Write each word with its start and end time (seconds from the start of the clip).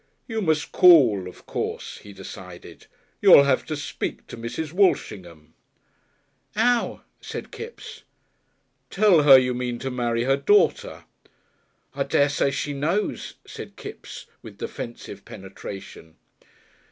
"You 0.27 0.41
must 0.41 0.71
call, 0.71 1.27
of 1.29 1.45
course," 1.45 1.99
he 1.99 2.11
decided. 2.11 2.87
"You'll 3.21 3.43
have 3.43 3.63
to 3.67 3.75
speak 3.77 4.25
to 4.29 4.35
Mrs. 4.35 4.73
Walshingham." 4.73 5.53
"'Ow?" 6.55 7.01
said 7.21 7.51
Kipps. 7.51 8.01
"Tell 8.89 9.21
her 9.21 9.37
you 9.37 9.53
mean 9.53 9.77
to 9.77 9.91
marry 9.91 10.23
her 10.23 10.37
daughter." 10.37 11.03
"I 11.93 12.01
dessay 12.03 12.49
she 12.49 12.73
knows," 12.73 13.35
said 13.45 13.75
Kipps, 13.75 14.25
with 14.41 14.57
defensive 14.57 15.23
penetration. 15.23 16.15